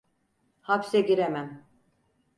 [0.61, 1.65] Hapse giremem.